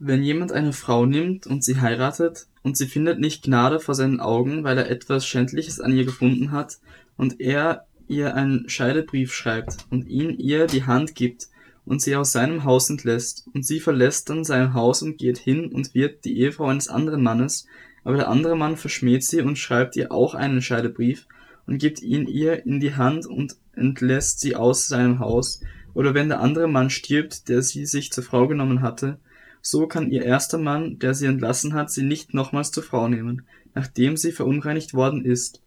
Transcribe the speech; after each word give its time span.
Wenn 0.00 0.22
jemand 0.22 0.52
eine 0.52 0.72
Frau 0.72 1.06
nimmt 1.06 1.46
und 1.46 1.64
sie 1.64 1.80
heiratet, 1.80 2.46
und 2.62 2.76
sie 2.76 2.86
findet 2.86 3.18
nicht 3.18 3.44
Gnade 3.44 3.80
vor 3.80 3.94
seinen 3.94 4.20
Augen, 4.20 4.62
weil 4.62 4.78
er 4.78 4.90
etwas 4.90 5.26
Schändliches 5.26 5.80
an 5.80 5.96
ihr 5.96 6.04
gefunden 6.04 6.52
hat, 6.52 6.78
und 7.16 7.40
er 7.40 7.86
ihr 8.06 8.34
einen 8.34 8.68
Scheidebrief 8.68 9.34
schreibt 9.34 9.86
und 9.90 10.06
ihn 10.06 10.30
ihr 10.30 10.66
die 10.66 10.84
Hand 10.84 11.14
gibt 11.14 11.48
und 11.84 12.00
sie 12.00 12.16
aus 12.16 12.32
seinem 12.32 12.64
Haus 12.64 12.90
entlässt, 12.90 13.48
und 13.54 13.64
sie 13.64 13.80
verlässt 13.80 14.30
dann 14.30 14.44
sein 14.44 14.74
Haus 14.74 15.02
und 15.02 15.18
geht 15.18 15.38
hin 15.38 15.72
und 15.72 15.94
wird 15.94 16.24
die 16.24 16.38
Ehefrau 16.38 16.66
eines 16.66 16.88
anderen 16.88 17.22
Mannes, 17.22 17.66
aber 18.04 18.16
der 18.16 18.28
andere 18.28 18.56
Mann 18.56 18.76
verschmäht 18.76 19.24
sie 19.24 19.40
und 19.40 19.58
schreibt 19.58 19.96
ihr 19.96 20.12
auch 20.12 20.34
einen 20.34 20.62
Scheidebrief 20.62 21.26
und 21.66 21.78
gibt 21.78 22.02
ihn 22.02 22.26
ihr 22.26 22.64
in 22.64 22.80
die 22.80 22.94
Hand 22.94 23.26
und 23.26 23.56
entlässt 23.74 24.40
sie 24.40 24.54
aus 24.54 24.86
seinem 24.86 25.18
Haus, 25.18 25.60
oder 25.94 26.14
wenn 26.14 26.28
der 26.28 26.40
andere 26.40 26.68
Mann 26.68 26.90
stirbt, 26.90 27.48
der 27.48 27.62
sie 27.62 27.84
sich 27.84 28.12
zur 28.12 28.24
Frau 28.24 28.46
genommen 28.46 28.82
hatte, 28.82 29.18
so 29.62 29.86
kann 29.86 30.10
ihr 30.10 30.24
erster 30.24 30.58
Mann, 30.58 30.98
der 30.98 31.14
sie 31.14 31.26
entlassen 31.26 31.74
hat, 31.74 31.90
sie 31.90 32.02
nicht 32.02 32.34
nochmals 32.34 32.70
zur 32.70 32.82
Frau 32.82 33.08
nehmen, 33.08 33.42
nachdem 33.74 34.16
sie 34.16 34.32
verunreinigt 34.32 34.94
worden 34.94 35.24
ist. 35.24 35.62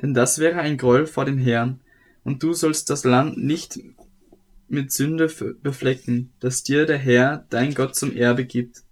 Denn 0.00 0.14
das 0.14 0.38
wäre 0.38 0.60
ein 0.60 0.76
Groll 0.76 1.06
vor 1.06 1.24
dem 1.24 1.38
Herrn, 1.38 1.80
und 2.24 2.42
du 2.42 2.52
sollst 2.52 2.90
das 2.90 3.04
Land 3.04 3.38
nicht 3.38 3.78
mit 4.68 4.92
Sünde 4.92 5.30
beflecken, 5.62 6.32
das 6.40 6.64
dir 6.64 6.86
der 6.86 6.98
Herr, 6.98 7.46
dein 7.50 7.74
Gott, 7.74 7.94
zum 7.94 8.16
Erbe 8.16 8.44
gibt. 8.44 8.82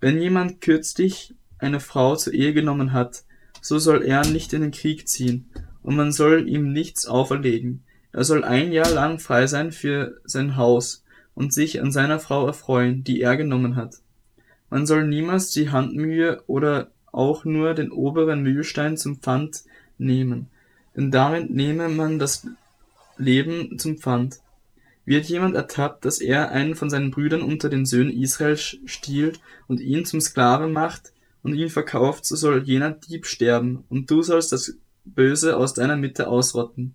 Wenn 0.00 0.20
jemand 0.20 0.60
kürzlich 0.60 1.34
eine 1.58 1.80
Frau 1.80 2.16
zur 2.16 2.32
Ehe 2.32 2.54
genommen 2.54 2.92
hat, 2.92 3.24
so 3.60 3.78
soll 3.78 4.02
er 4.02 4.26
nicht 4.26 4.52
in 4.52 4.62
den 4.62 4.70
Krieg 4.70 5.08
ziehen, 5.08 5.50
und 5.82 5.96
man 5.96 6.12
soll 6.12 6.48
ihm 6.48 6.72
nichts 6.72 7.06
auferlegen. 7.06 7.82
Er 8.12 8.24
soll 8.24 8.44
ein 8.44 8.72
Jahr 8.72 8.90
lang 8.90 9.18
frei 9.18 9.46
sein 9.46 9.72
für 9.72 10.20
sein 10.24 10.56
Haus 10.56 10.99
und 11.34 11.52
sich 11.52 11.80
an 11.80 11.92
seiner 11.92 12.18
Frau 12.18 12.46
erfreuen, 12.46 13.04
die 13.04 13.20
er 13.20 13.36
genommen 13.36 13.76
hat. 13.76 13.96
Man 14.68 14.86
soll 14.86 15.06
niemals 15.06 15.50
die 15.50 15.70
Handmühe 15.70 16.42
oder 16.46 16.90
auch 17.12 17.44
nur 17.44 17.74
den 17.74 17.90
oberen 17.90 18.42
Mühlstein 18.42 18.96
zum 18.96 19.18
Pfand 19.18 19.64
nehmen, 19.98 20.48
denn 20.96 21.10
damit 21.10 21.50
nehme 21.50 21.88
man 21.88 22.18
das 22.18 22.46
Leben 23.16 23.78
zum 23.78 23.98
Pfand. 23.98 24.40
Wird 25.04 25.26
jemand 25.26 25.56
ertappt, 25.56 26.04
dass 26.04 26.20
er 26.20 26.50
einen 26.50 26.74
von 26.74 26.88
seinen 26.88 27.10
Brüdern 27.10 27.42
unter 27.42 27.68
den 27.68 27.84
Söhnen 27.84 28.12
Israels 28.12 28.76
stiehlt 28.84 29.40
und 29.66 29.80
ihn 29.80 30.04
zum 30.04 30.20
Sklaven 30.20 30.72
macht 30.72 31.12
und 31.42 31.54
ihn 31.54 31.68
verkauft, 31.68 32.24
so 32.26 32.36
soll 32.36 32.62
jener 32.62 32.92
Dieb 32.92 33.26
sterben, 33.26 33.84
und 33.88 34.10
du 34.10 34.22
sollst 34.22 34.52
das 34.52 34.74
Böse 35.04 35.56
aus 35.56 35.74
deiner 35.74 35.96
Mitte 35.96 36.28
ausrotten. 36.28 36.94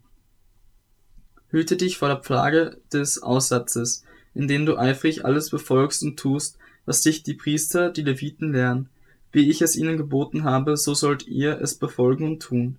Hüte 1.49 1.75
dich 1.77 1.97
vor 1.97 2.07
der 2.07 2.15
Plage 2.15 2.79
des 2.93 3.21
Aussatzes, 3.21 4.03
indem 4.35 4.65
du 4.65 4.77
eifrig 4.77 5.25
alles 5.25 5.49
befolgst 5.49 6.03
und 6.03 6.19
tust, 6.19 6.59
was 6.85 7.01
dich 7.01 7.23
die 7.23 7.33
Priester, 7.33 7.89
die 7.89 8.03
Leviten 8.03 8.51
lehren. 8.51 8.89
Wie 9.31 9.49
ich 9.49 9.61
es 9.61 9.75
ihnen 9.75 9.97
geboten 9.97 10.43
habe, 10.43 10.77
so 10.77 10.93
sollt 10.93 11.27
ihr 11.27 11.59
es 11.59 11.75
befolgen 11.75 12.25
und 12.25 12.41
tun. 12.41 12.77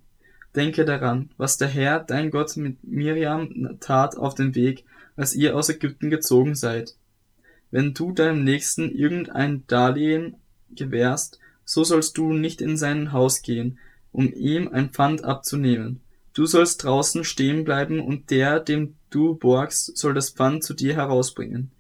Denke 0.55 0.85
daran, 0.85 1.31
was 1.37 1.59
der 1.59 1.69
Herr, 1.69 2.01
dein 2.01 2.31
Gott, 2.31 2.57
mit 2.57 2.83
Miriam 2.83 3.79
tat 3.81 4.17
auf 4.17 4.35
dem 4.35 4.55
Weg, 4.55 4.85
als 5.17 5.35
ihr 5.35 5.57
aus 5.57 5.69
Ägypten 5.69 6.09
gezogen 6.09 6.55
seid. 6.55 6.95
Wenn 7.71 7.95
du 7.95 8.13
deinem 8.13 8.45
Nächsten 8.45 8.91
irgendein 8.91 9.65
Darlehen 9.67 10.37
gewährst, 10.71 11.41
so 11.65 11.85
sollst 11.85 12.17
du 12.17 12.33
nicht 12.33 12.63
in 12.63 12.77
sein 12.77 13.13
Haus 13.13 13.43
gehen, 13.43 13.79
um 14.13 14.33
ihm 14.33 14.69
ein 14.69 14.91
Pfand 14.91 15.25
abzunehmen. 15.25 16.01
Du 16.33 16.47
sollst 16.47 16.85
draußen 16.85 17.25
stehen 17.25 17.65
bleiben 17.65 18.01
und 18.01 18.31
der, 18.31 18.61
dem 18.61 18.96
du 19.11 19.35
borgst, 19.35 19.97
soll 19.97 20.15
das 20.15 20.31
Pfand 20.31 20.65
zu 20.65 20.75
dir 20.75 20.95
herausbringen. 20.95 21.71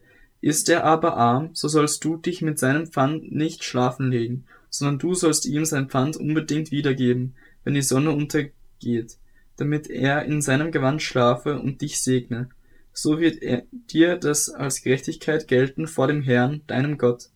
Ist 0.41 0.69
er 0.69 0.84
aber 0.84 1.16
arm, 1.16 1.50
so 1.52 1.69
sollst 1.69 2.05
du 2.05 2.16
dich 2.16 2.42
mit 2.42 2.58
seinem 2.58 2.86
Pfand 2.86 3.32
nicht 3.32 3.64
schlafen 3.64 4.10
legen, 4.10 4.44
sondern 4.70 4.98
du 4.98 5.14
sollst 5.14 5.47
ihm 5.47 5.64
sein 5.64 5.88
Pfand 5.88 6.16
unbedingt 6.16 6.70
wiedergeben, 6.70 7.34
wenn 7.64 7.74
die 7.74 7.82
Sonne 7.82 8.12
untergeht, 8.12 9.19
damit 9.56 9.88
er 9.88 10.25
in 10.25 10.42
seinem 10.42 10.70
Gewand 10.70 11.03
schlafe 11.03 11.59
und 11.59 11.81
dich 11.81 12.00
segne 12.00 12.48
so 12.97 13.20
wird 13.20 13.42
er 13.42 13.65
dir 13.70 14.16
das 14.16 14.48
als 14.48 14.82
Gerechtigkeit 14.82 15.48
gelten 15.48 15.86
vor 15.86 16.06
dem 16.06 16.22
Herrn, 16.22 16.62
deinem 16.66 16.97
Gott. 16.97 17.28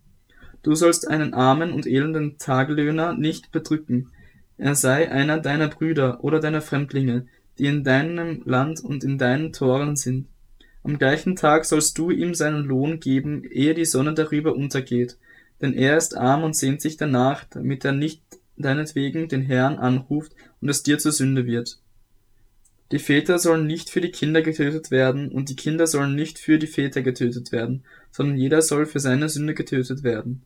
Du 0.62 0.74
sollst 0.74 1.06
einen 1.06 1.34
armen 1.34 1.72
und 1.72 1.86
elenden 1.86 2.38
Tagelöhner 2.38 3.12
nicht 3.12 3.52
bedrücken, 3.52 4.10
er 4.56 4.74
sei 4.74 5.10
einer 5.10 5.38
deiner 5.38 5.68
Brüder 5.68 6.24
oder 6.24 6.40
deiner 6.40 6.62
Fremdlinge, 6.62 7.26
die 7.60 7.66
in 7.66 7.84
deinem 7.84 8.42
Land 8.46 8.82
und 8.82 9.04
in 9.04 9.18
deinen 9.18 9.52
Toren 9.52 9.94
sind. 9.94 10.26
Am 10.82 10.98
gleichen 10.98 11.36
Tag 11.36 11.66
sollst 11.66 11.98
du 11.98 12.10
ihm 12.10 12.34
seinen 12.34 12.64
Lohn 12.64 13.00
geben, 13.00 13.44
ehe 13.44 13.74
die 13.74 13.84
Sonne 13.84 14.14
darüber 14.14 14.54
untergeht, 14.54 15.18
denn 15.60 15.74
er 15.74 15.98
ist 15.98 16.16
arm 16.16 16.42
und 16.42 16.56
sehnt 16.56 16.80
sich 16.80 16.96
danach, 16.96 17.44
damit 17.44 17.84
er 17.84 17.92
nicht 17.92 18.22
deinetwegen 18.56 19.28
den 19.28 19.42
Herrn 19.42 19.76
anruft 19.76 20.32
und 20.62 20.70
es 20.70 20.82
dir 20.82 20.98
zur 20.98 21.12
Sünde 21.12 21.44
wird. 21.44 21.78
Die 22.92 22.98
Väter 22.98 23.38
sollen 23.38 23.66
nicht 23.66 23.90
für 23.90 24.00
die 24.00 24.10
Kinder 24.10 24.40
getötet 24.40 24.90
werden, 24.90 25.30
und 25.30 25.50
die 25.50 25.56
Kinder 25.56 25.86
sollen 25.86 26.14
nicht 26.16 26.38
für 26.38 26.58
die 26.58 26.66
Väter 26.66 27.02
getötet 27.02 27.52
werden, 27.52 27.84
sondern 28.10 28.38
jeder 28.38 28.62
soll 28.62 28.86
für 28.86 29.00
seine 29.00 29.28
Sünde 29.28 29.52
getötet 29.54 30.02
werden. 30.02 30.42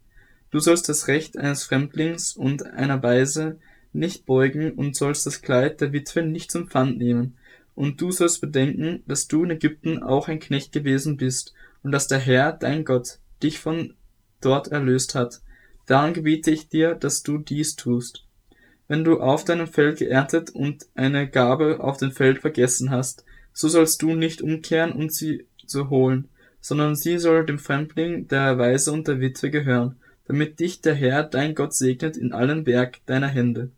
Du 0.51 0.59
sollst 0.59 0.89
das 0.89 1.07
Recht 1.07 1.39
eines 1.39 1.63
Fremdlings 1.63 2.37
und 2.37 2.67
einer 2.67 3.03
Weise 3.05 3.59
nicht 3.95 4.27
beugen 4.27 4.73
und 4.73 4.97
sollst 4.97 5.27
das 5.27 5.43
Kleid 5.43 5.81
der 5.81 5.93
Witwe 5.93 6.23
nicht 6.23 6.51
zum 6.51 6.69
Pfand 6.69 6.99
nehmen. 6.99 7.37
Und 7.75 8.01
du 8.01 8.11
sollst 8.11 8.41
bedenken, 8.41 9.03
dass 9.07 9.27
du 9.29 9.45
in 9.45 9.51
Ägypten 9.51 10.03
auch 10.03 10.29
ein 10.29 10.41
Knecht 10.41 10.73
gewesen 10.73 11.17
bist 11.17 11.55
und 11.83 11.93
dass 11.93 12.09
der 12.09 12.19
Herr, 12.19 12.53
dein 12.53 12.85
Gott, 12.85 13.19
dich 13.43 13.59
von 13.59 13.95
dort 14.41 14.69
erlöst 14.69 15.15
hat. 15.15 15.41
Darum 15.87 16.15
gebiete 16.15 16.51
ich 16.51 16.69
dir, 16.69 16.95
dass 16.95 17.23
du 17.23 17.39
dies 17.39 17.77
tust. 17.77 18.27
Wenn 18.87 19.05
du 19.05 19.21
auf 19.21 19.45
deinem 19.45 19.67
Feld 19.67 19.99
geerntet 19.99 20.51
und 20.51 20.87
eine 20.95 21.29
Gabe 21.29 21.81
auf 21.81 21.97
dem 21.97 22.13
Feld 22.13 22.41
vergessen 22.41 22.91
hast, 22.91 23.25
so 23.53 23.69
sollst 23.69 24.03
du 24.03 24.15
nicht 24.15 24.43
umkehren 24.43 24.93
und 24.93 25.13
sie 25.13 25.47
zu 25.67 25.89
holen, 25.91 26.29
sondern 26.61 26.95
sie 26.95 27.19
soll 27.19 27.47
dem 27.47 27.59
Fremdling, 27.59 28.29
der 28.29 28.59
Weise 28.59 28.93
und 28.93 29.09
der 29.09 29.21
Witwe 29.21 29.51
gehören, 29.51 29.97
damit 30.27 30.61
dich 30.61 30.81
der 30.81 30.95
Herr, 30.95 31.23
dein 31.23 31.55
Gott, 31.55 31.75
segnet 31.75 32.17
in 32.17 32.33
allen 32.33 32.67
Werk 32.67 33.05
deiner 33.07 33.29
Hände. 33.29 33.71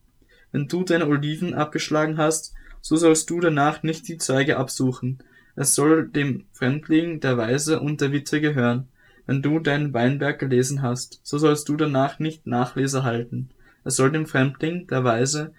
Wenn 0.52 0.68
du 0.68 0.84
deine 0.84 1.06
Oliven 1.06 1.54
abgeschlagen 1.54 2.18
hast, 2.18 2.54
so 2.80 2.96
sollst 2.96 3.30
du 3.30 3.40
danach 3.40 3.82
nicht 3.82 4.08
die 4.08 4.18
Zweige 4.18 4.56
absuchen. 4.56 5.18
Es 5.54 5.74
soll 5.74 6.08
dem 6.08 6.44
Fremdling, 6.52 7.20
der 7.20 7.36
Weise 7.36 7.80
und 7.80 8.00
der 8.00 8.12
Witwe 8.12 8.40
gehören. 8.40 8.88
Wenn 9.26 9.42
du 9.42 9.58
deinen 9.58 9.92
Weinberg 9.92 10.38
gelesen 10.38 10.82
hast, 10.82 11.20
so 11.24 11.38
sollst 11.38 11.68
du 11.68 11.76
danach 11.76 12.18
nicht 12.18 12.46
Nachlese 12.46 13.02
halten 13.02 13.50
es 13.86 13.94
soll 13.94 14.10
dem 14.10 14.26
Fremdling, 14.26 14.88
der 14.88 15.04
Weise 15.04 15.54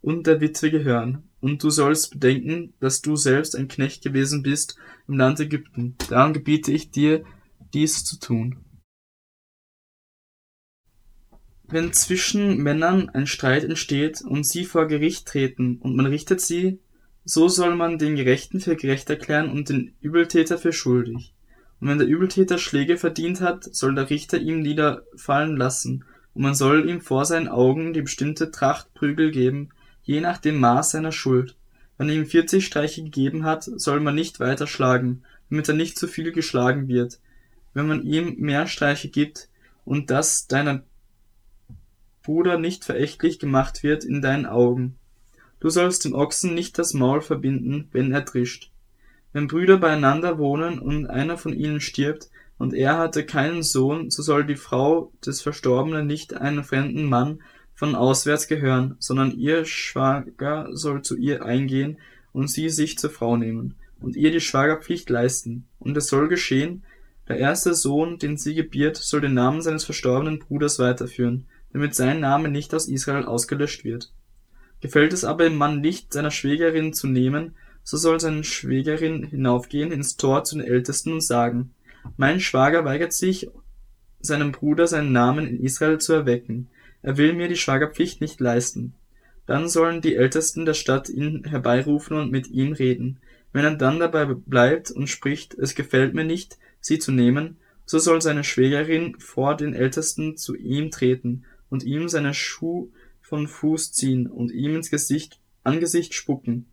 und 0.00 0.28
der 0.28 0.40
Witwe 0.40 0.70
gehören. 0.70 1.24
Und 1.40 1.62
du 1.62 1.70
sollst 1.70 2.12
bedenken, 2.12 2.72
dass 2.78 3.02
du 3.02 3.16
selbst 3.16 3.56
ein 3.56 3.66
Knecht 3.66 4.02
gewesen 4.04 4.44
bist 4.44 4.76
im 5.08 5.18
Land 5.18 5.40
Ägypten. 5.40 5.96
Darum 6.08 6.32
gebiete 6.32 6.70
ich 6.70 6.92
dir, 6.92 7.24
dies 7.74 8.04
zu 8.04 8.20
tun. 8.20 8.63
Wenn 11.66 11.92
zwischen 11.92 12.58
Männern 12.58 13.08
ein 13.08 13.26
Streit 13.26 13.64
entsteht 13.64 14.20
und 14.20 14.44
sie 14.44 14.64
vor 14.64 14.86
Gericht 14.86 15.26
treten 15.26 15.78
und 15.78 15.96
man 15.96 16.06
richtet 16.06 16.40
sie, 16.40 16.78
so 17.24 17.48
soll 17.48 17.74
man 17.74 17.98
den 17.98 18.16
Gerechten 18.16 18.60
für 18.60 18.76
gerecht 18.76 19.08
erklären 19.08 19.50
und 19.50 19.70
den 19.70 19.94
Übeltäter 20.00 20.58
für 20.58 20.72
schuldig. 20.72 21.32
Und 21.80 21.88
wenn 21.88 21.98
der 21.98 22.06
Übeltäter 22.06 22.58
Schläge 22.58 22.98
verdient 22.98 23.40
hat, 23.40 23.64
soll 23.64 23.94
der 23.94 24.10
Richter 24.10 24.38
ihm 24.38 24.60
Lieder 24.60 25.04
fallen 25.16 25.56
lassen 25.56 26.04
und 26.34 26.42
man 26.42 26.54
soll 26.54 26.88
ihm 26.88 27.00
vor 27.00 27.24
seinen 27.24 27.48
Augen 27.48 27.94
die 27.94 28.02
bestimmte 28.02 28.50
Tracht 28.50 28.92
Prügel 28.92 29.30
geben, 29.30 29.70
je 30.02 30.20
nach 30.20 30.38
dem 30.38 30.60
Maß 30.60 30.90
seiner 30.90 31.12
Schuld. 31.12 31.56
Wenn 31.96 32.08
er 32.08 32.16
ihm 32.16 32.26
vierzig 32.26 32.66
Streiche 32.66 33.02
gegeben 33.02 33.44
hat, 33.44 33.64
soll 33.64 34.00
man 34.00 34.14
nicht 34.14 34.40
weiter 34.40 34.66
schlagen, 34.66 35.22
damit 35.48 35.68
er 35.68 35.74
nicht 35.74 35.98
zu 35.98 36.08
viel 36.08 36.32
geschlagen 36.32 36.88
wird. 36.88 37.20
Wenn 37.72 37.86
man 37.86 38.02
ihm 38.02 38.36
mehr 38.38 38.66
Streiche 38.66 39.08
gibt 39.08 39.48
und 39.84 40.10
dass 40.10 40.46
deiner 40.46 40.82
Bruder 42.24 42.58
nicht 42.58 42.84
verächtlich 42.84 43.38
gemacht 43.38 43.82
wird 43.82 44.04
in 44.04 44.22
deinen 44.22 44.46
Augen. 44.46 44.96
Du 45.60 45.70
sollst 45.70 46.04
dem 46.04 46.14
Ochsen 46.14 46.54
nicht 46.54 46.78
das 46.78 46.94
Maul 46.94 47.20
verbinden, 47.20 47.88
wenn 47.92 48.12
er 48.12 48.24
trischt. 48.24 48.70
Wenn 49.32 49.46
Brüder 49.46 49.78
beieinander 49.78 50.38
wohnen 50.38 50.78
und 50.78 51.06
einer 51.06 51.38
von 51.38 51.52
ihnen 51.52 51.80
stirbt, 51.80 52.30
und 52.56 52.72
er 52.72 52.98
hatte 52.98 53.26
keinen 53.26 53.62
Sohn, 53.62 54.10
so 54.10 54.22
soll 54.22 54.44
die 54.44 54.56
Frau 54.56 55.12
des 55.24 55.42
Verstorbenen 55.42 56.06
nicht 56.06 56.34
einem 56.34 56.64
fremden 56.64 57.04
Mann 57.04 57.40
von 57.74 57.94
auswärts 57.94 58.46
gehören, 58.46 58.96
sondern 59.00 59.32
ihr 59.32 59.64
Schwager 59.64 60.68
soll 60.72 61.02
zu 61.02 61.16
ihr 61.16 61.44
eingehen 61.44 61.98
und 62.32 62.48
sie 62.48 62.68
sich 62.68 62.96
zur 62.96 63.10
Frau 63.10 63.36
nehmen 63.36 63.74
und 64.00 64.16
ihr 64.16 64.30
die 64.30 64.40
Schwagerpflicht 64.40 65.10
leisten. 65.10 65.66
Und 65.78 65.96
es 65.96 66.06
soll 66.06 66.28
geschehen, 66.28 66.84
der 67.26 67.38
erste 67.38 67.74
Sohn, 67.74 68.18
den 68.18 68.36
sie 68.36 68.54
gebiert, 68.54 68.96
soll 68.96 69.22
den 69.22 69.34
Namen 69.34 69.62
seines 69.62 69.84
verstorbenen 69.84 70.38
Bruders 70.38 70.78
weiterführen, 70.78 71.46
damit 71.74 71.94
sein 71.96 72.20
Name 72.20 72.48
nicht 72.48 72.72
aus 72.72 72.88
Israel 72.88 73.24
ausgelöscht 73.24 73.84
wird. 73.84 74.12
Gefällt 74.80 75.12
es 75.12 75.24
aber 75.24 75.44
dem 75.44 75.56
Mann 75.56 75.80
nicht, 75.80 76.12
seiner 76.12 76.30
Schwägerin 76.30 76.92
zu 76.92 77.08
nehmen, 77.08 77.56
so 77.82 77.96
soll 77.96 78.20
seine 78.20 78.44
Schwägerin 78.44 79.24
hinaufgehen 79.24 79.90
ins 79.90 80.16
Tor 80.16 80.44
zu 80.44 80.56
den 80.56 80.66
Ältesten 80.66 81.12
und 81.12 81.20
sagen, 81.20 81.74
mein 82.16 82.38
Schwager 82.38 82.84
weigert 82.84 83.12
sich, 83.12 83.50
seinem 84.20 84.52
Bruder 84.52 84.86
seinen 84.86 85.10
Namen 85.10 85.48
in 85.48 85.64
Israel 85.64 85.98
zu 85.98 86.12
erwecken. 86.12 86.68
Er 87.02 87.16
will 87.16 87.34
mir 87.34 87.48
die 87.48 87.56
Schwagerpflicht 87.56 88.20
nicht 88.20 88.40
leisten. 88.40 88.94
Dann 89.46 89.68
sollen 89.68 90.00
die 90.00 90.14
Ältesten 90.14 90.64
der 90.64 90.74
Stadt 90.74 91.08
ihn 91.08 91.44
herbeirufen 91.44 92.16
und 92.16 92.30
mit 92.30 92.48
ihm 92.48 92.72
reden. 92.72 93.18
Wenn 93.52 93.64
er 93.64 93.74
dann 93.74 93.98
dabei 93.98 94.26
bleibt 94.26 94.92
und 94.92 95.08
spricht, 95.08 95.54
es 95.54 95.74
gefällt 95.74 96.14
mir 96.14 96.24
nicht, 96.24 96.56
sie 96.80 97.00
zu 97.00 97.10
nehmen, 97.10 97.56
so 97.84 97.98
soll 97.98 98.22
seine 98.22 98.44
Schwägerin 98.44 99.16
vor 99.18 99.56
den 99.56 99.74
Ältesten 99.74 100.36
zu 100.36 100.54
ihm 100.54 100.92
treten 100.92 101.44
und 101.74 101.82
ihm 101.82 102.08
seine 102.08 102.34
Schuh 102.34 102.92
von 103.20 103.48
Fuß 103.48 103.90
ziehen 103.90 104.28
und 104.28 104.52
ihm 104.52 104.76
ins 104.76 104.92
Gesicht, 104.92 105.40
Angesicht 105.64 106.14
spucken. 106.14 106.66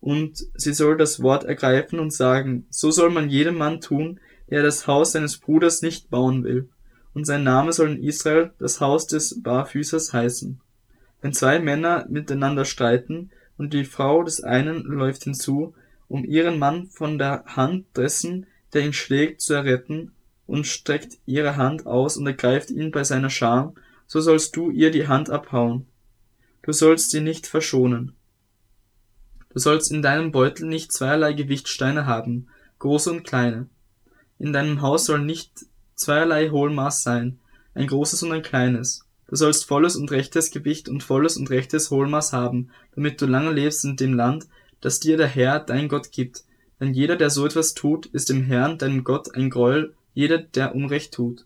Und 0.00 0.48
sie 0.54 0.72
soll 0.72 0.96
das 0.96 1.22
Wort 1.22 1.44
ergreifen 1.44 2.00
und 2.00 2.12
sagen, 2.12 2.66
so 2.70 2.90
soll 2.90 3.10
man 3.10 3.30
jedem 3.30 3.56
Mann 3.56 3.80
tun, 3.80 4.18
der 4.50 4.64
das 4.64 4.88
Haus 4.88 5.12
seines 5.12 5.38
Bruders 5.38 5.80
nicht 5.80 6.10
bauen 6.10 6.42
will. 6.42 6.68
Und 7.14 7.24
sein 7.24 7.44
Name 7.44 7.72
soll 7.72 7.92
in 7.92 8.02
Israel 8.02 8.50
das 8.58 8.80
Haus 8.80 9.06
des 9.06 9.40
Barfüßers 9.40 10.12
heißen. 10.12 10.60
Wenn 11.20 11.32
zwei 11.32 11.60
Männer 11.60 12.04
miteinander 12.08 12.64
streiten 12.64 13.30
und 13.58 13.72
die 13.74 13.84
Frau 13.84 14.24
des 14.24 14.42
einen 14.42 14.82
läuft 14.82 15.22
hinzu, 15.22 15.72
um 16.08 16.24
ihren 16.24 16.58
Mann 16.58 16.88
von 16.88 17.16
der 17.16 17.44
Hand 17.46 17.86
dessen, 17.96 18.48
der 18.72 18.82
ihn 18.82 18.92
schlägt, 18.92 19.40
zu 19.40 19.54
erretten, 19.54 20.10
und 20.48 20.66
streckt 20.66 21.18
ihre 21.26 21.54
Hand 21.54 21.86
aus 21.86 22.16
und 22.16 22.26
ergreift 22.26 22.72
ihn 22.72 22.90
bei 22.90 23.04
seiner 23.04 23.30
Scham, 23.30 23.76
so 24.08 24.20
sollst 24.20 24.56
du 24.56 24.70
ihr 24.70 24.90
die 24.90 25.06
Hand 25.06 25.30
abhauen. 25.30 25.86
Du 26.62 26.72
sollst 26.72 27.10
sie 27.10 27.20
nicht 27.20 27.46
verschonen. 27.46 28.14
Du 29.50 29.60
sollst 29.60 29.92
in 29.92 30.02
deinem 30.02 30.32
Beutel 30.32 30.66
nicht 30.66 30.92
zweierlei 30.92 31.34
Gewichtsteine 31.34 32.06
haben, 32.06 32.48
große 32.80 33.10
und 33.10 33.24
kleine. 33.24 33.68
In 34.38 34.52
deinem 34.52 34.82
Haus 34.82 35.04
soll 35.06 35.20
nicht 35.20 35.66
zweierlei 35.94 36.50
Hohlmaß 36.50 37.02
sein, 37.02 37.38
ein 37.74 37.86
großes 37.86 38.22
und 38.22 38.32
ein 38.32 38.42
kleines. 38.42 39.04
Du 39.28 39.36
sollst 39.36 39.66
volles 39.66 39.94
und 39.94 40.10
rechtes 40.10 40.50
Gewicht 40.50 40.88
und 40.88 41.02
volles 41.02 41.36
und 41.36 41.50
rechtes 41.50 41.90
Hohlmaß 41.90 42.32
haben, 42.32 42.70
damit 42.94 43.20
du 43.20 43.26
lange 43.26 43.52
lebst 43.52 43.84
in 43.84 43.96
dem 43.96 44.14
Land, 44.14 44.46
das 44.80 45.00
dir 45.00 45.18
der 45.18 45.26
Herr, 45.26 45.60
dein 45.60 45.88
Gott 45.88 46.12
gibt. 46.12 46.44
Denn 46.80 46.94
jeder, 46.94 47.16
der 47.16 47.28
so 47.28 47.44
etwas 47.44 47.74
tut, 47.74 48.06
ist 48.06 48.30
dem 48.30 48.42
Herrn, 48.44 48.78
deinem 48.78 49.04
Gott, 49.04 49.34
ein 49.34 49.50
Gräuel, 49.50 49.94
jeder, 50.14 50.38
der 50.38 50.74
Unrecht 50.74 51.12
tut. 51.12 51.44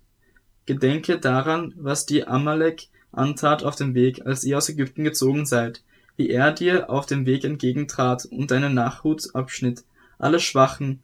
Gedenke 0.67 1.19
daran, 1.19 1.75
was 1.76 2.06
die 2.06 2.26
Amalek 2.26 2.88
antat 3.11 3.62
auf 3.64 3.76
dem 3.76 3.94
Weg, 3.94 4.25
als 4.26 4.44
ihr 4.44 4.56
aus 4.59 4.69
Ägypten 4.69 5.05
gezogen 5.05 5.47
seid, 5.47 5.82
wie 6.17 6.31
er 6.31 6.53
dir 6.53 6.91
auf 6.91 7.06
dem 7.06 7.26
Weg 7.26 7.44
entgegentrat 7.44 8.26
und 8.26 8.50
deine 8.50 8.70
Nachhut 8.70 9.35
abschnitt, 9.35 9.85
alle 10.19 10.41
Schwachen, 10.41 11.03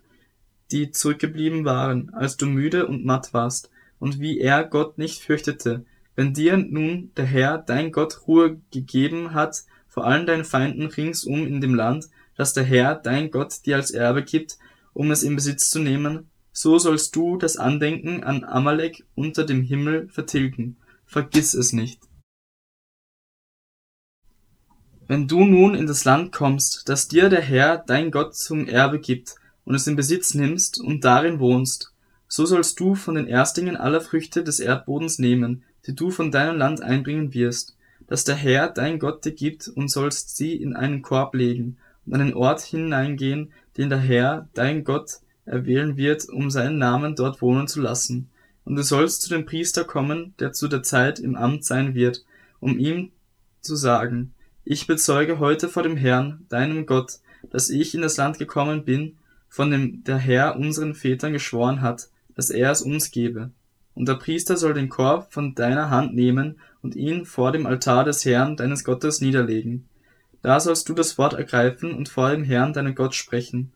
die 0.70 0.90
zurückgeblieben 0.90 1.64
waren, 1.64 2.12
als 2.14 2.36
du 2.36 2.46
müde 2.46 2.86
und 2.86 3.04
matt 3.04 3.32
warst, 3.34 3.70
und 3.98 4.20
wie 4.20 4.38
er 4.38 4.64
Gott 4.64 4.98
nicht 4.98 5.20
fürchtete, 5.22 5.84
wenn 6.14 6.34
dir 6.34 6.56
nun 6.56 7.10
der 7.16 7.26
Herr, 7.26 7.58
dein 7.58 7.92
Gott, 7.92 8.26
Ruhe 8.26 8.60
gegeben 8.70 9.34
hat 9.34 9.64
vor 9.86 10.06
allen 10.06 10.26
deinen 10.26 10.44
Feinden 10.44 10.86
ringsum 10.86 11.46
in 11.46 11.60
dem 11.60 11.74
Land, 11.74 12.08
das 12.36 12.52
der 12.52 12.64
Herr, 12.64 12.94
dein 12.94 13.30
Gott, 13.30 13.66
dir 13.66 13.76
als 13.76 13.90
Erbe 13.90 14.22
gibt, 14.22 14.58
um 14.92 15.10
es 15.10 15.22
in 15.22 15.34
Besitz 15.34 15.70
zu 15.70 15.80
nehmen, 15.80 16.30
so 16.58 16.76
sollst 16.76 17.14
du 17.14 17.36
das 17.36 17.56
Andenken 17.56 18.24
an 18.24 18.42
Amalek 18.42 19.06
unter 19.14 19.44
dem 19.44 19.62
Himmel 19.62 20.08
vertilgen. 20.08 20.76
Vergiss 21.06 21.54
es 21.54 21.72
nicht. 21.72 22.00
Wenn 25.06 25.28
du 25.28 25.44
nun 25.44 25.76
in 25.76 25.86
das 25.86 26.04
Land 26.04 26.32
kommst, 26.32 26.88
das 26.88 27.06
dir 27.06 27.28
der 27.28 27.42
Herr, 27.42 27.78
dein 27.86 28.10
Gott, 28.10 28.34
zum 28.34 28.66
Erbe 28.66 28.98
gibt, 28.98 29.36
und 29.64 29.76
es 29.76 29.86
in 29.86 29.94
Besitz 29.94 30.34
nimmst 30.34 30.80
und 30.80 31.04
darin 31.04 31.38
wohnst, 31.38 31.94
so 32.26 32.44
sollst 32.44 32.80
du 32.80 32.96
von 32.96 33.14
den 33.14 33.28
Erstlingen 33.28 33.76
aller 33.76 34.00
Früchte 34.00 34.42
des 34.42 34.58
Erdbodens 34.58 35.20
nehmen, 35.20 35.62
die 35.86 35.94
du 35.94 36.10
von 36.10 36.32
deinem 36.32 36.58
Land 36.58 36.82
einbringen 36.82 37.34
wirst, 37.34 37.76
das 38.08 38.24
der 38.24 38.34
Herr, 38.34 38.68
dein 38.68 38.98
Gott, 38.98 39.24
dir 39.24 39.32
gibt, 39.32 39.68
und 39.68 39.92
sollst 39.92 40.36
sie 40.36 40.56
in 40.56 40.74
einen 40.74 41.02
Korb 41.02 41.36
legen 41.36 41.76
und 42.04 42.14
an 42.14 42.26
den 42.26 42.34
Ort 42.34 42.62
hineingehen, 42.62 43.52
den 43.76 43.90
der 43.90 44.00
Herr, 44.00 44.48
dein 44.54 44.82
Gott, 44.82 45.20
erwählen 45.48 45.96
wird, 45.96 46.28
um 46.28 46.50
seinen 46.50 46.78
Namen 46.78 47.16
dort 47.16 47.42
wohnen 47.42 47.66
zu 47.66 47.80
lassen. 47.80 48.28
Und 48.64 48.76
du 48.76 48.82
sollst 48.82 49.22
zu 49.22 49.30
dem 49.30 49.46
Priester 49.46 49.84
kommen, 49.84 50.34
der 50.38 50.52
zu 50.52 50.68
der 50.68 50.82
Zeit 50.82 51.18
im 51.18 51.36
Amt 51.36 51.64
sein 51.64 51.94
wird, 51.94 52.24
um 52.60 52.78
ihm 52.78 53.10
zu 53.60 53.76
sagen, 53.76 54.34
ich 54.64 54.86
bezeuge 54.86 55.38
heute 55.38 55.68
vor 55.68 55.82
dem 55.82 55.96
Herrn, 55.96 56.44
deinem 56.50 56.84
Gott, 56.84 57.20
dass 57.50 57.70
ich 57.70 57.94
in 57.94 58.02
das 58.02 58.18
Land 58.18 58.38
gekommen 58.38 58.84
bin, 58.84 59.16
von 59.48 59.70
dem 59.70 60.04
der 60.04 60.18
Herr 60.18 60.56
unseren 60.56 60.94
Vätern 60.94 61.32
geschworen 61.32 61.80
hat, 61.80 62.08
dass 62.34 62.50
er 62.50 62.70
es 62.70 62.82
uns 62.82 63.10
gebe. 63.10 63.50
Und 63.94 64.08
der 64.08 64.14
Priester 64.14 64.56
soll 64.56 64.74
den 64.74 64.90
Korb 64.90 65.32
von 65.32 65.54
deiner 65.54 65.90
Hand 65.90 66.14
nehmen 66.14 66.60
und 66.82 66.94
ihn 66.94 67.24
vor 67.24 67.50
dem 67.50 67.66
Altar 67.66 68.04
des 68.04 68.24
Herrn 68.24 68.56
deines 68.56 68.84
Gottes 68.84 69.20
niederlegen. 69.20 69.88
Da 70.42 70.60
sollst 70.60 70.88
du 70.88 70.94
das 70.94 71.18
Wort 71.18 71.32
ergreifen 71.32 71.94
und 71.94 72.08
vor 72.08 72.30
dem 72.30 72.44
Herrn 72.44 72.72
deinen 72.72 72.94
Gott 72.94 73.14
sprechen. 73.14 73.72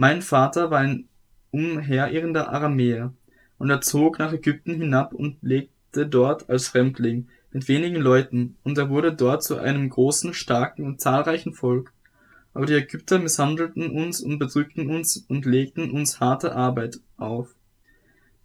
Mein 0.00 0.22
Vater 0.22 0.70
war 0.70 0.78
ein 0.78 1.10
umherirrender 1.50 2.50
Aramäer, 2.50 3.12
und 3.58 3.68
er 3.68 3.82
zog 3.82 4.18
nach 4.18 4.32
Ägypten 4.32 4.76
hinab 4.76 5.12
und 5.12 5.36
lebte 5.42 6.06
dort 6.06 6.48
als 6.48 6.68
Fremdling, 6.68 7.28
mit 7.52 7.68
wenigen 7.68 8.00
Leuten, 8.00 8.56
und 8.62 8.78
er 8.78 8.88
wurde 8.88 9.12
dort 9.12 9.42
zu 9.42 9.58
einem 9.58 9.90
großen, 9.90 10.32
starken 10.32 10.86
und 10.86 11.02
zahlreichen 11.02 11.52
Volk. 11.52 11.92
Aber 12.54 12.64
die 12.64 12.72
Ägypter 12.72 13.18
misshandelten 13.18 13.90
uns 13.90 14.22
und 14.22 14.38
bedrückten 14.38 14.88
uns 14.88 15.18
und 15.28 15.44
legten 15.44 15.90
uns 15.90 16.18
harte 16.18 16.56
Arbeit 16.56 17.00
auf. 17.18 17.54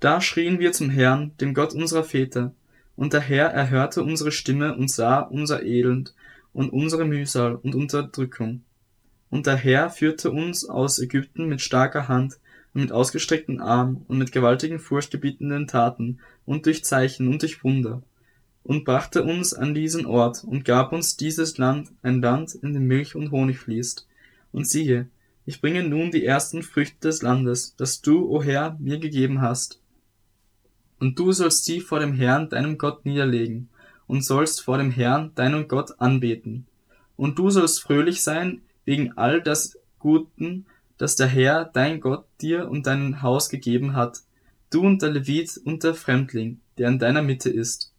Da 0.01 0.19
schrien 0.19 0.59
wir 0.59 0.73
zum 0.73 0.89
Herrn, 0.89 1.31
dem 1.39 1.53
Gott 1.53 1.73
unserer 1.73 2.03
Väter, 2.03 2.53
und 2.97 3.13
der 3.13 3.21
Herr 3.21 3.47
erhörte 3.47 4.03
unsere 4.03 4.33
Stimme 4.33 4.75
und 4.75 4.91
sah 4.91 5.21
unser 5.21 5.63
Elend 5.63 6.15
und 6.51 6.73
unsere 6.73 7.05
Mühsal 7.05 7.55
und 7.55 7.75
Unterdrückung. 7.75 8.63
Und 9.35 9.47
der 9.47 9.57
Herr 9.57 9.89
führte 9.89 10.31
uns 10.31 10.63
aus 10.63 10.97
Ägypten 10.97 11.49
mit 11.49 11.59
starker 11.59 12.07
Hand 12.07 12.39
und 12.73 12.83
mit 12.83 12.93
ausgestreckten 12.93 13.59
Arm 13.59 14.05
und 14.07 14.17
mit 14.17 14.31
gewaltigen 14.31 14.79
furchtgebietenden 14.79 15.67
Taten 15.67 16.19
und 16.45 16.65
durch 16.65 16.85
Zeichen 16.85 17.27
und 17.27 17.41
durch 17.41 17.61
Wunder 17.61 18.01
und 18.63 18.85
brachte 18.85 19.23
uns 19.23 19.53
an 19.53 19.73
diesen 19.73 20.05
Ort 20.05 20.45
und 20.45 20.63
gab 20.63 20.93
uns 20.93 21.17
dieses 21.17 21.57
Land, 21.57 21.91
ein 22.01 22.21
Land, 22.21 22.55
in 22.55 22.73
dem 22.73 22.87
Milch 22.87 23.17
und 23.17 23.31
Honig 23.31 23.59
fließt. 23.59 24.07
Und 24.53 24.69
siehe, 24.69 25.09
ich 25.45 25.59
bringe 25.59 25.83
nun 25.83 26.11
die 26.11 26.23
ersten 26.23 26.63
Früchte 26.63 27.09
des 27.09 27.21
Landes, 27.21 27.75
das 27.75 28.01
du, 28.01 28.29
o 28.29 28.41
Herr, 28.41 28.77
mir 28.79 28.99
gegeben 28.99 29.41
hast. 29.41 29.81
Und 30.97 31.19
du 31.19 31.33
sollst 31.33 31.65
sie 31.65 31.81
vor 31.81 31.99
dem 31.99 32.13
Herrn, 32.13 32.47
deinem 32.47 32.77
Gott, 32.77 33.05
niederlegen, 33.05 33.67
und 34.07 34.23
sollst 34.23 34.61
vor 34.61 34.77
dem 34.77 34.91
Herrn, 34.91 35.33
deinem 35.35 35.67
Gott, 35.67 35.99
anbeten. 35.99 36.67
Und 37.17 37.37
du 37.37 37.49
sollst 37.49 37.81
fröhlich 37.81 38.23
sein 38.23 38.61
wegen 38.85 39.17
all 39.17 39.41
das 39.41 39.77
Guten, 39.99 40.65
das 40.97 41.15
der 41.15 41.27
Herr, 41.27 41.65
dein 41.65 41.99
Gott, 41.99 42.25
dir 42.41 42.69
und 42.69 42.87
deinem 42.87 43.21
Haus 43.21 43.49
gegeben 43.49 43.95
hat, 43.95 44.21
du 44.69 44.81
und 44.81 45.01
der 45.01 45.11
Levit 45.11 45.59
und 45.65 45.83
der 45.83 45.93
Fremdling, 45.93 46.59
der 46.77 46.87
in 46.89 46.99
deiner 46.99 47.21
Mitte 47.21 47.49
ist 47.49 47.91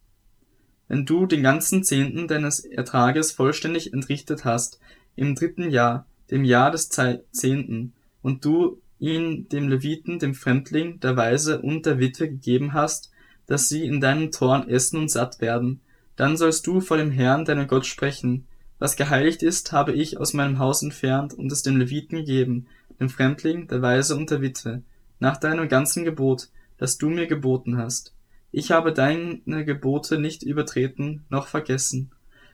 wenn 0.87 1.05
du 1.05 1.25
den 1.25 1.43
ganzen 1.43 1.83
Zehnten 1.83 2.27
deines 2.27 2.59
Ertrages 2.61 3.31
vollständig 3.31 3.93
entrichtet 3.93 4.45
hast, 4.45 4.79
im 5.15 5.35
dritten 5.35 5.69
Jahr, 5.69 6.05
dem 6.31 6.43
Jahr 6.43 6.71
des 6.71 6.89
Zehnten, 6.89 7.93
und 8.21 8.45
du 8.45 8.81
ihn 8.99 9.47
dem 9.49 9.69
Leviten, 9.69 10.19
dem 10.19 10.33
Fremdling, 10.33 10.99
der 10.99 11.15
Weise 11.15 11.61
und 11.61 11.85
der 11.85 11.99
Witwe 11.99 12.29
gegeben 12.29 12.73
hast, 12.73 13.11
dass 13.45 13.69
sie 13.69 13.85
in 13.85 14.01
deinen 14.01 14.31
Toren 14.31 14.67
essen 14.67 14.99
und 14.99 15.11
satt 15.11 15.39
werden, 15.39 15.81
dann 16.15 16.35
sollst 16.35 16.65
du 16.65 16.81
vor 16.81 16.97
dem 16.97 17.11
Herrn, 17.11 17.45
deinem 17.45 17.67
Gott, 17.67 17.85
sprechen. 17.85 18.46
Was 18.79 18.95
geheiligt 18.95 19.41
ist, 19.41 19.71
habe 19.71 19.93
ich 19.93 20.19
aus 20.19 20.33
meinem 20.33 20.59
Haus 20.59 20.83
entfernt 20.83 21.33
und 21.33 21.51
es 21.51 21.63
dem 21.63 21.77
Leviten 21.77 22.17
gegeben, 22.17 22.67
dem 22.99 23.09
Fremdling, 23.09 23.67
der 23.67 23.81
Weise 23.81 24.15
und 24.15 24.29
der 24.29 24.41
Witwe, 24.41 24.83
nach 25.19 25.37
deinem 25.37 25.67
ganzen 25.67 26.05
Gebot, 26.05 26.49
das 26.77 26.97
du 26.97 27.09
mir 27.09 27.25
geboten 27.25 27.77
hast. 27.77 28.13
Ich 28.51 28.71
habe 28.71 28.93
deine 28.93 29.65
Gebote 29.65 30.19
nicht 30.19 30.43
übertreten 30.43 31.25
noch 31.29 31.47
vergessen. 31.47 32.11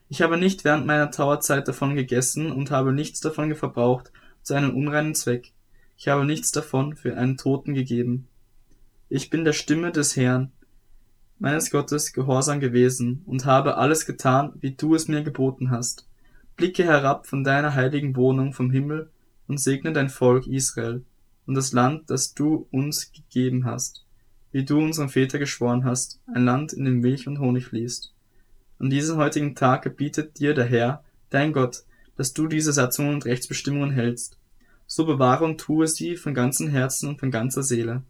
Ich 0.09 0.21
habe 0.21 0.37
nicht 0.37 0.63
während 0.63 0.85
meiner 0.85 1.11
Trauerzeit 1.11 1.67
davon 1.67 1.95
gegessen 1.95 2.51
und 2.51 2.71
habe 2.71 2.93
nichts 2.93 3.19
davon 3.19 3.53
verbraucht 3.55 4.11
zu 4.43 4.53
einem 4.53 4.75
unreinen 4.75 5.15
Zweck. 5.15 5.51
Ich 5.97 6.07
habe 6.07 6.25
nichts 6.25 6.51
davon 6.51 6.95
für 6.95 7.17
einen 7.17 7.37
Toten 7.37 7.73
gegeben. 7.73 8.27
Ich 9.09 9.29
bin 9.29 9.45
der 9.45 9.53
Stimme 9.53 9.91
des 9.91 10.15
Herrn, 10.15 10.51
meines 11.37 11.69
Gottes, 11.69 12.13
gehorsam 12.13 12.59
gewesen 12.59 13.21
und 13.25 13.45
habe 13.45 13.77
alles 13.77 14.05
getan, 14.05 14.53
wie 14.59 14.71
du 14.71 14.95
es 14.95 15.07
mir 15.07 15.23
geboten 15.23 15.69
hast. 15.69 16.07
Blicke 16.55 16.83
herab 16.83 17.27
von 17.27 17.43
deiner 17.43 17.73
heiligen 17.73 18.15
Wohnung 18.15 18.53
vom 18.53 18.71
Himmel 18.71 19.09
und 19.47 19.59
segne 19.59 19.93
dein 19.93 20.09
Volk 20.09 20.47
Israel 20.47 21.03
und 21.45 21.55
das 21.55 21.73
Land, 21.73 22.09
das 22.09 22.33
du 22.33 22.67
uns 22.71 23.11
gegeben 23.11 23.65
hast 23.65 24.03
wie 24.53 24.63
du 24.63 24.77
unseren 24.77 25.09
Väter 25.09 25.39
geschworen 25.39 25.83
hast, 25.83 26.19
ein 26.27 26.45
Land, 26.45 26.73
in 26.73 26.85
dem 26.85 26.99
Milch 26.99 27.27
und 27.27 27.39
Honig 27.39 27.65
fließt. 27.65 28.13
An 28.79 28.89
diesem 28.89 29.17
heutigen 29.17 29.55
Tag 29.55 29.81
gebietet 29.81 30.39
dir 30.39 30.53
der 30.53 30.65
Herr, 30.65 31.03
dein 31.31 31.53
Gott, 31.53 31.83
dass 32.15 32.33
du 32.33 32.47
diese 32.47 32.71
Satzungen 32.71 33.15
und 33.15 33.25
Rechtsbestimmungen 33.25 33.91
hältst. 33.91 34.37
So 34.85 35.05
bewahre 35.05 35.43
und 35.43 35.59
tue 35.59 35.87
sie 35.87 36.15
von 36.15 36.35
ganzem 36.35 36.69
Herzen 36.69 37.09
und 37.09 37.19
von 37.19 37.31
ganzer 37.31 37.63
Seele. 37.63 38.03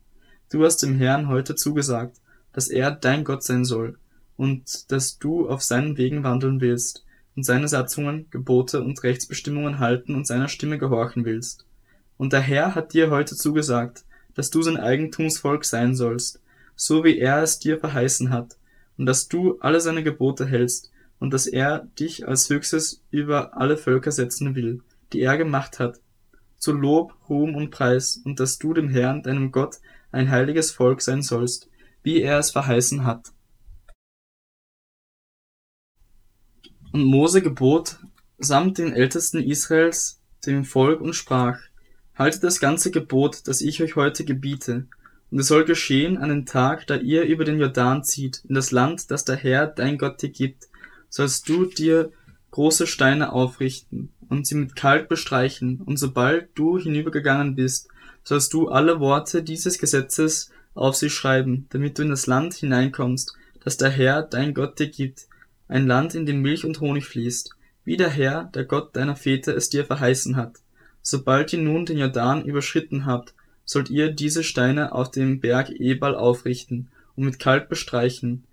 Du 0.52 0.66
hast 0.66 0.84
dem 0.84 0.96
Herrn 0.96 1.30
heute 1.30 1.56
zugesagt, 1.56 2.18
dass 2.52 2.68
er 2.68 2.92
dein 2.92 3.24
Gott 3.24 3.44
sein 3.44 3.64
soll 3.64 3.98
und 4.36 4.92
dass 4.92 5.18
du 5.18 5.48
auf 5.48 5.64
seinen 5.64 5.98
Wegen 5.98 6.24
wandeln 6.24 6.60
willst 6.60 7.06
und 7.36 7.44
seine 7.44 7.68
Satzungen, 7.68 8.28
Gebote 8.30 8.82
und 8.82 9.02
Rechtsbestimmungen 9.04 9.80
halten 9.80 10.16
und 10.16 10.28
seiner 10.28 10.48
Stimme 10.48 10.78
gehorchen 10.78 11.26
willst. 11.26 11.66
Und 12.18 12.34
der 12.34 12.42
Herr 12.42 12.76
hat 12.76 12.94
dir 12.94 13.10
heute 13.10 13.36
zugesagt, 13.36 14.06
dass 14.36 14.50
du 14.50 14.62
sein 14.62 14.78
Eigentumsvolk 14.78 15.66
sein 15.66 15.96
sollst, 15.96 16.42
so 16.76 17.04
wie 17.04 17.18
er 17.18 17.42
es 17.42 17.60
dir 17.60 17.80
verheißen 17.80 18.30
hat, 18.30 18.58
und 18.98 19.06
dass 19.06 19.28
du 19.28 19.60
alle 19.60 19.82
seine 19.82 20.04
Gebote 20.04 20.46
hältst, 20.46 20.92
und 21.20 21.34
dass 21.34 21.48
er 21.48 21.88
dich 22.00 22.28
als 22.28 22.50
Höchstes 22.50 23.02
über 23.10 23.56
alle 23.56 23.78
Völker 23.78 24.12
setzen 24.12 24.56
will, 24.56 24.82
die 25.14 25.22
er 25.22 25.38
gemacht 25.38 25.80
hat, 25.80 26.00
zu 26.58 26.72
Lob, 26.72 27.14
Ruhm 27.30 27.56
und 27.56 27.72
Preis, 27.72 28.22
und 28.24 28.40
dass 28.40 28.58
du 28.58 28.74
dem 28.74 28.90
Herrn, 28.90 29.24
deinem 29.24 29.52
Gott, 29.52 29.80
ein 30.12 30.30
heiliges 30.30 30.72
Volk 30.72 31.02
sein 31.02 31.22
sollst, 31.22 31.70
wie 32.04 32.22
er 32.22 32.40
es 32.40 32.52
verheißen 32.52 33.06
hat. 33.06 33.33
Und 36.94 37.06
Mose 37.06 37.42
gebot 37.42 37.98
samt 38.38 38.78
den 38.78 38.94
Ältesten 38.94 39.42
Israels 39.42 40.22
dem 40.46 40.64
Volk 40.64 41.02
und 41.02 41.14
sprach, 41.16 41.58
Haltet 42.16 42.44
das 42.44 42.60
ganze 42.60 42.92
Gebot, 42.92 43.48
das 43.48 43.62
ich 43.62 43.82
euch 43.82 43.96
heute 43.96 44.24
gebiete, 44.24 44.86
und 45.32 45.40
es 45.40 45.48
soll 45.48 45.66
geschehen 45.66 46.20
an 46.20 46.30
den 46.30 46.46
Tag, 46.46 46.86
da 46.86 46.96
ihr 46.96 47.24
über 47.24 47.46
den 47.46 47.60
Jordan 47.60 48.04
zieht, 48.04 48.44
in 48.48 48.54
das 48.54 48.70
Land, 48.70 49.10
das 49.10 49.26
der 49.26 49.36
Herr, 49.36 49.66
dein 49.66 49.98
Gott, 49.98 50.22
dir 50.22 50.30
gibt, 50.30 50.68
sollst 51.10 51.50
du 51.50 51.66
dir 51.66 52.12
große 52.52 52.86
Steine 52.86 53.34
aufrichten 53.34 54.14
und 54.30 54.46
sie 54.46 54.54
mit 54.54 54.76
Kalk 54.76 55.10
bestreichen, 55.10 55.82
und 55.82 55.98
sobald 55.98 56.50
du 56.54 56.78
hinübergegangen 56.78 57.56
bist, 57.56 57.88
sollst 58.24 58.54
du 58.54 58.68
alle 58.68 59.00
Worte 59.00 59.42
dieses 59.42 59.80
Gesetzes 59.80 60.52
auf 60.76 60.96
sie 60.96 61.10
schreiben, 61.10 61.66
damit 61.72 61.98
du 61.98 62.04
in 62.04 62.10
das 62.10 62.28
Land 62.28 62.54
hineinkommst, 62.54 63.36
das 63.64 63.78
der 63.78 63.90
Herr, 63.90 64.22
dein 64.22 64.54
Gott, 64.54 64.78
dir 64.78 64.90
gibt, 64.90 65.26
ein 65.68 65.88
Land, 65.88 66.16
in 66.16 66.26
dem 66.26 66.42
Milch 66.42 66.66
und 66.66 66.80
Honig 66.80 67.06
fließt, 67.06 67.52
wie 67.86 67.98
der 67.98 68.10
Herr, 68.10 68.46
der 68.54 68.66
Gott 68.66 68.96
deiner 68.96 69.16
Väter 69.16 69.56
es 69.56 69.70
dir 69.70 69.86
verheißen 69.86 70.36
hat. 70.36 70.60
Sobald 71.02 71.52
ihr 71.54 71.60
nun 71.60 71.86
den 71.86 71.98
Jordan 71.98 72.46
überschritten 72.46 73.06
habt, 73.06 73.34
sollt 73.66 73.90
ihr 73.90 74.12
diese 74.12 74.44
Steine 74.44 74.94
auf 74.94 75.12
dem 75.12 75.40
Berg 75.40 75.70
Ebal 75.70 76.16
aufrichten 76.16 76.90
und 77.16 77.26
mit 77.26 77.40
Kalk 77.40 77.70
bestreichen, 77.70 78.46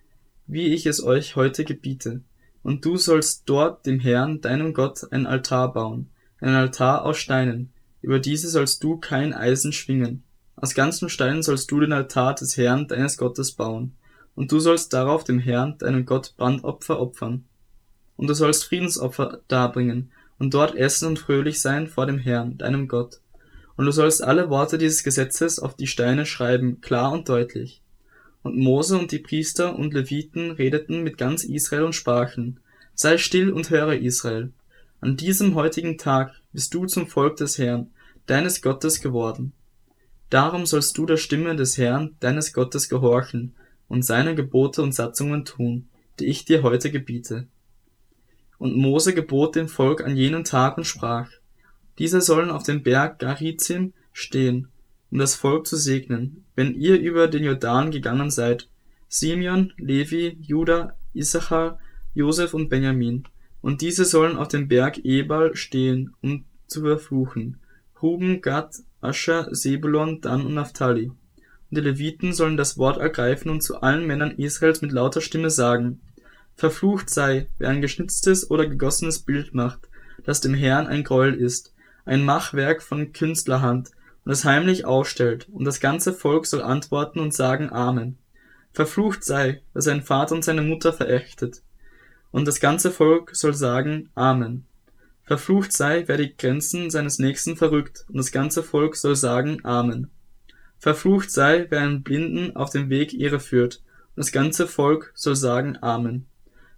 wie 0.46 0.74
ich 0.74 0.86
es 0.86 1.02
euch 1.02 1.36
heute 1.36 1.64
gebiete. 1.64 2.22
Und 2.62 2.84
du 2.84 2.96
sollst 2.96 3.44
dort 3.46 3.86
dem 3.86 4.00
Herrn, 4.00 4.40
deinem 4.40 4.74
Gott, 4.74 5.10
ein 5.12 5.26
Altar 5.26 5.72
bauen, 5.72 6.10
ein 6.40 6.54
Altar 6.54 7.04
aus 7.04 7.18
Steinen. 7.18 7.72
Über 8.02 8.18
diese 8.18 8.48
sollst 8.48 8.82
du 8.82 8.98
kein 8.98 9.32
Eisen 9.32 9.72
schwingen. 9.72 10.24
Aus 10.56 10.74
ganzen 10.74 11.08
Steinen 11.08 11.42
sollst 11.42 11.70
du 11.70 11.80
den 11.80 11.92
Altar 11.92 12.34
des 12.34 12.56
Herrn, 12.56 12.86
deines 12.86 13.16
Gottes, 13.16 13.52
bauen. 13.52 13.94
Und 14.34 14.52
du 14.52 14.58
sollst 14.58 14.92
darauf 14.92 15.24
dem 15.24 15.38
Herrn, 15.38 15.78
deinem 15.78 16.06
Gott, 16.06 16.34
Brandopfer 16.36 17.00
opfern. 17.00 17.44
Und 18.16 18.28
du 18.28 18.34
sollst 18.34 18.64
Friedensopfer 18.64 19.40
darbringen 19.48 20.10
und 20.38 20.54
dort 20.54 20.74
essen 20.74 21.08
und 21.08 21.18
fröhlich 21.18 21.60
sein 21.60 21.86
vor 21.86 22.06
dem 22.06 22.18
Herrn, 22.18 22.58
deinem 22.58 22.88
Gott. 22.88 23.20
Und 23.76 23.86
du 23.86 23.92
sollst 23.92 24.22
alle 24.22 24.50
Worte 24.50 24.78
dieses 24.78 25.02
Gesetzes 25.04 25.58
auf 25.58 25.74
die 25.74 25.86
Steine 25.86 26.26
schreiben, 26.26 26.80
klar 26.80 27.12
und 27.12 27.28
deutlich. 27.28 27.82
Und 28.42 28.56
Mose 28.56 28.98
und 28.98 29.12
die 29.12 29.18
Priester 29.18 29.74
und 29.78 29.94
Leviten 29.94 30.50
redeten 30.50 31.02
mit 31.02 31.18
ganz 31.18 31.44
Israel 31.44 31.84
und 31.84 31.94
sprachen, 31.94 32.60
Sei 32.94 33.16
still 33.16 33.50
und 33.52 33.70
höre 33.70 33.94
Israel. 33.94 34.52
An 35.00 35.16
diesem 35.16 35.54
heutigen 35.54 35.96
Tag 35.96 36.34
bist 36.52 36.74
du 36.74 36.84
zum 36.86 37.06
Volk 37.06 37.36
des 37.36 37.56
Herrn, 37.56 37.90
deines 38.26 38.60
Gottes 38.60 39.00
geworden. 39.00 39.52
Darum 40.28 40.66
sollst 40.66 40.96
du 40.98 41.06
der 41.06 41.16
Stimme 41.16 41.56
des 41.56 41.78
Herrn, 41.78 42.16
deines 42.20 42.52
Gottes 42.52 42.88
gehorchen 42.88 43.54
und 43.90 44.04
seine 44.04 44.34
Gebote 44.34 44.82
und 44.82 44.94
Satzungen 44.94 45.44
tun, 45.44 45.88
die 46.20 46.26
ich 46.26 46.44
dir 46.44 46.62
heute 46.62 46.90
gebiete. 46.90 47.48
Und 48.56 48.76
Mose 48.76 49.14
gebot 49.14 49.56
dem 49.56 49.68
Volk 49.68 50.02
an 50.02 50.16
jenem 50.16 50.44
Tag 50.44 50.78
und 50.78 50.84
sprach, 50.84 51.28
diese 51.98 52.20
sollen 52.20 52.50
auf 52.50 52.62
dem 52.62 52.84
Berg 52.84 53.18
Garizim 53.18 53.92
stehen, 54.12 54.68
um 55.10 55.18
das 55.18 55.34
Volk 55.34 55.66
zu 55.66 55.76
segnen, 55.76 56.44
wenn 56.54 56.74
ihr 56.74 57.00
über 57.00 57.26
den 57.26 57.42
Jordan 57.42 57.90
gegangen 57.90 58.30
seid, 58.30 58.68
Simeon, 59.08 59.72
Levi, 59.76 60.38
Juda, 60.40 60.96
Issachar, 61.12 61.80
Josef 62.14 62.54
und 62.54 62.68
Benjamin, 62.68 63.24
und 63.60 63.80
diese 63.82 64.04
sollen 64.04 64.36
auf 64.36 64.48
dem 64.48 64.68
Berg 64.68 65.04
Ebal 65.04 65.56
stehen, 65.56 66.14
um 66.22 66.44
zu 66.68 66.82
verfluchen, 66.82 67.58
Ruben, 68.00 68.40
Gad, 68.40 68.76
Ascher, 69.00 69.48
Sebulon, 69.50 70.20
Dan 70.20 70.46
und 70.46 70.54
Naphtali. 70.54 71.10
Die 71.70 71.80
Leviten 71.80 72.32
sollen 72.32 72.56
das 72.56 72.78
Wort 72.78 72.98
ergreifen 72.98 73.50
und 73.50 73.62
zu 73.62 73.80
allen 73.80 74.06
Männern 74.06 74.32
Israels 74.32 74.82
mit 74.82 74.90
lauter 74.90 75.20
Stimme 75.20 75.50
sagen, 75.50 76.00
Verflucht 76.56 77.08
sei, 77.08 77.46
wer 77.58 77.70
ein 77.70 77.80
geschnitztes 77.80 78.50
oder 78.50 78.66
gegossenes 78.66 79.20
Bild 79.20 79.54
macht, 79.54 79.88
das 80.24 80.40
dem 80.40 80.52
Herrn 80.52 80.88
ein 80.88 81.04
Gräuel 81.04 81.34
ist, 81.34 81.72
ein 82.04 82.24
Machwerk 82.24 82.82
von 82.82 83.12
Künstlerhand, 83.12 83.90
und 84.24 84.32
es 84.32 84.44
heimlich 84.44 84.84
aufstellt, 84.84 85.48
und 85.50 85.64
das 85.64 85.80
ganze 85.80 86.12
Volk 86.12 86.46
soll 86.46 86.60
antworten 86.60 87.20
und 87.20 87.32
sagen 87.32 87.72
Amen. 87.72 88.18
Verflucht 88.72 89.24
sei, 89.24 89.62
wer 89.72 89.82
seinen 89.82 90.02
Vater 90.02 90.34
und 90.34 90.44
seine 90.44 90.62
Mutter 90.62 90.92
verächtet, 90.92 91.62
und 92.30 92.46
das 92.46 92.60
ganze 92.60 92.90
Volk 92.90 93.34
soll 93.34 93.54
sagen 93.54 94.10
Amen. 94.14 94.66
Verflucht 95.22 95.72
sei, 95.72 96.04
wer 96.06 96.16
die 96.16 96.36
Grenzen 96.36 96.90
seines 96.90 97.18
Nächsten 97.18 97.56
verrückt, 97.56 98.04
und 98.08 98.16
das 98.18 98.32
ganze 98.32 98.62
Volk 98.62 98.96
soll 98.96 99.16
sagen 99.16 99.64
Amen. 99.64 100.10
Verflucht 100.80 101.30
sei, 101.30 101.66
wer 101.68 101.82
einen 101.82 102.02
Blinden 102.02 102.56
auf 102.56 102.70
dem 102.70 102.88
Weg 102.88 103.12
irre 103.12 103.38
führt, 103.38 103.82
und 104.16 104.16
das 104.16 104.32
ganze 104.32 104.66
Volk 104.66 105.12
soll 105.14 105.36
sagen 105.36 105.76
Amen. 105.82 106.26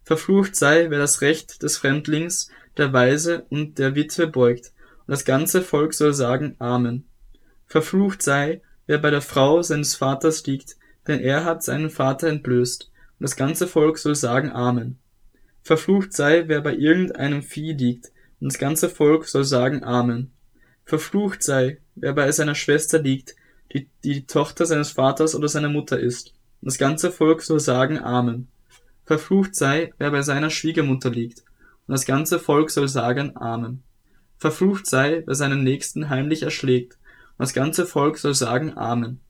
Verflucht 0.02 0.56
sei, 0.56 0.90
wer 0.90 0.98
das 0.98 1.20
Recht 1.20 1.62
des 1.62 1.78
Fremdlings, 1.78 2.50
der 2.76 2.92
Weise 2.92 3.46
und 3.48 3.78
der 3.78 3.94
Witwe 3.94 4.26
beugt, 4.26 4.72
und 5.06 5.12
das 5.12 5.24
ganze 5.24 5.62
Volk 5.62 5.94
soll 5.94 6.14
sagen 6.14 6.56
Amen. 6.58 7.04
Verflucht 7.66 8.22
sei, 8.22 8.60
wer 8.86 8.98
bei 8.98 9.10
der 9.10 9.22
Frau 9.22 9.62
seines 9.62 9.94
Vaters 9.94 10.44
liegt, 10.46 10.76
denn 11.06 11.20
er 11.20 11.44
hat 11.44 11.62
seinen 11.62 11.88
Vater 11.88 12.26
entblößt, 12.26 12.90
und 13.20 13.22
das 13.22 13.36
ganze 13.36 13.68
Volk 13.68 13.98
soll 13.98 14.16
sagen 14.16 14.50
Amen. 14.50 14.98
Verflucht 15.62 16.12
sei, 16.12 16.48
wer 16.48 16.60
bei 16.60 16.74
irgendeinem 16.74 17.44
Vieh 17.44 17.72
liegt, 17.72 18.06
und 18.40 18.52
das 18.52 18.58
ganze 18.58 18.88
Volk 18.88 19.28
soll 19.28 19.44
sagen 19.44 19.84
Amen. 19.84 20.32
Verflucht 20.84 21.44
sei, 21.44 21.78
wer 21.94 22.14
bei 22.14 22.32
seiner 22.32 22.56
Schwester 22.56 22.98
liegt, 22.98 23.36
die 23.72 23.88
die 24.04 24.26
Tochter 24.26 24.66
seines 24.66 24.90
Vaters 24.90 25.34
oder 25.34 25.48
seiner 25.48 25.68
Mutter 25.68 25.98
ist, 25.98 26.34
das 26.60 26.78
ganze 26.78 27.10
Volk 27.10 27.42
soll 27.42 27.60
sagen 27.60 27.98
Amen. 27.98 28.48
Verflucht 29.04 29.56
sei, 29.56 29.92
wer 29.98 30.10
bei 30.10 30.22
seiner 30.22 30.50
Schwiegermutter 30.50 31.10
liegt, 31.10 31.40
und 31.86 31.92
das 31.92 32.04
ganze 32.04 32.38
Volk 32.38 32.70
soll 32.70 32.88
sagen 32.88 33.36
Amen. 33.36 33.82
Verflucht 34.38 34.86
sei, 34.86 35.22
wer 35.26 35.34
seinen 35.34 35.64
Nächsten 35.64 36.08
heimlich 36.08 36.42
erschlägt, 36.42 36.98
und 37.36 37.40
das 37.40 37.52
ganze 37.52 37.86
Volk 37.86 38.18
soll 38.18 38.34
sagen 38.34 38.76
Amen. 38.76 39.20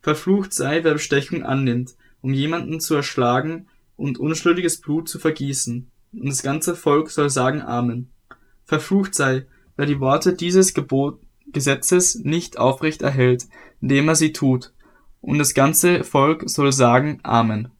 Verflucht 0.00 0.52
sei, 0.52 0.84
wer 0.84 0.92
Bestechung 0.92 1.42
annimmt, 1.42 1.94
um 2.20 2.34
jemanden 2.34 2.80
zu 2.80 2.94
erschlagen 2.94 3.68
und 3.96 4.18
unschuldiges 4.18 4.80
Blut 4.80 5.08
zu 5.08 5.18
vergießen, 5.18 5.90
und 6.12 6.26
das 6.28 6.42
ganze 6.42 6.74
Volk 6.76 7.10
soll 7.10 7.30
sagen 7.30 7.62
Amen. 7.62 8.10
Verflucht 8.64 9.14
sei, 9.14 9.46
wer 9.76 9.86
die 9.86 10.00
Worte 10.00 10.34
dieses 10.34 10.74
Gebot 10.74 11.20
Gesetzes 11.52 12.16
nicht 12.16 12.58
aufrecht 12.58 13.02
erhält, 13.02 13.46
indem 13.80 14.08
er 14.08 14.14
sie 14.14 14.32
tut, 14.32 14.72
und 15.20 15.38
das 15.38 15.54
ganze 15.54 16.04
Volk 16.04 16.48
soll 16.48 16.72
sagen 16.72 17.20
Amen. 17.22 17.70